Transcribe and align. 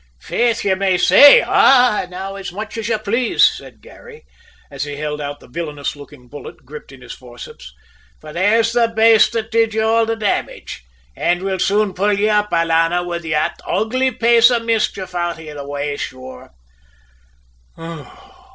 "Faith, 0.19 0.65
you 0.65 0.75
may 0.75 0.97
say 0.97 1.41
`ah' 1.45 2.09
now 2.09 2.33
as 2.35 2.51
much 2.51 2.75
as 2.75 2.87
you 2.89 2.97
please," 2.97 3.43
said 3.43 3.83
Garry, 3.83 4.23
as 4.71 4.83
he 4.83 4.95
held 4.95 5.21
out 5.21 5.39
the 5.39 5.47
villainous 5.47 5.95
looking 5.95 6.27
bullet 6.27 6.65
gripped 6.65 6.91
in 6.91 7.01
his 7.03 7.13
forceps. 7.13 7.71
"For 8.19 8.33
there's 8.33 8.71
the 8.73 8.87
baste 8.87 9.31
that 9.33 9.51
did 9.51 9.75
you 9.75 9.83
all 9.83 10.07
the 10.07 10.15
damage, 10.15 10.83
an' 11.15 11.43
we'll 11.43 11.59
soon 11.59 11.93
pull 11.93 12.13
you 12.13 12.29
up, 12.29 12.49
alannah, 12.51 13.03
with 13.03 13.21
that 13.29 13.59
ugly 13.63 14.09
paice 14.09 14.49
of 14.49 14.63
mischief 14.65 15.13
out 15.13 15.37
of 15.39 15.45
the 15.55 15.67
way, 15.67 15.95
sure!" 15.97 16.49